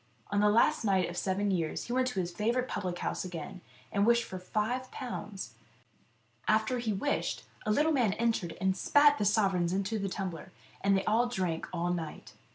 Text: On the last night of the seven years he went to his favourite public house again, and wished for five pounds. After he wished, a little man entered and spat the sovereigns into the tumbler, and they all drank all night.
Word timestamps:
On 0.31 0.39
the 0.39 0.49
last 0.49 0.83
night 0.83 1.05
of 1.09 1.13
the 1.15 1.21
seven 1.21 1.51
years 1.51 1.83
he 1.83 1.93
went 1.93 2.07
to 2.07 2.19
his 2.19 2.31
favourite 2.31 2.67
public 2.67 2.97
house 2.97 3.23
again, 3.23 3.61
and 3.91 4.03
wished 4.03 4.23
for 4.23 4.39
five 4.39 4.89
pounds. 4.89 5.53
After 6.47 6.79
he 6.79 6.91
wished, 6.91 7.43
a 7.67 7.71
little 7.71 7.91
man 7.91 8.13
entered 8.13 8.57
and 8.59 8.75
spat 8.75 9.19
the 9.19 9.25
sovereigns 9.25 9.73
into 9.73 9.99
the 9.99 10.09
tumbler, 10.09 10.51
and 10.83 10.97
they 10.97 11.05
all 11.05 11.27
drank 11.27 11.67
all 11.71 11.93
night. 11.93 12.33